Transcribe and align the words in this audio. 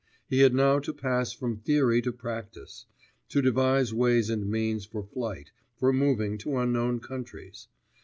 He 0.27 0.39
had 0.39 0.55
now 0.55 0.79
to 0.79 0.95
pass 0.95 1.31
from 1.31 1.57
theory 1.57 2.01
to 2.01 2.11
practice, 2.11 2.87
to 3.29 3.39
devise 3.39 3.93
ways 3.93 4.31
and 4.31 4.49
means 4.49 4.83
for 4.83 5.03
flight, 5.03 5.51
for 5.77 5.93
moving 5.93 6.39
to 6.39 6.57
unknown 6.57 7.01
countries.... 7.01 7.67